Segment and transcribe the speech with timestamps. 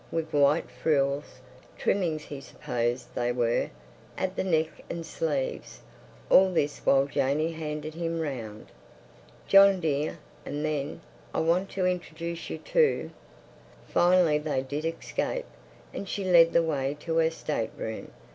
[0.11, 1.41] —with white frills,
[1.77, 3.69] trimmings he supposed they were,
[4.17, 5.81] at the neck and sleeves.
[6.27, 8.71] All this while Janey handed him round.
[9.47, 11.01] "John, dear!" And then:
[11.35, 13.11] "I want to introduce you to—"
[13.89, 15.45] Finally they did escape,
[15.93, 18.11] and she led the way to her state room.